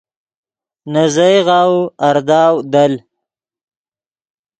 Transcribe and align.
نے 0.91 1.03
زیغ 1.15 1.35
غاؤو 1.47 1.79
ارداؤ 2.07 2.55
دل 2.73 2.93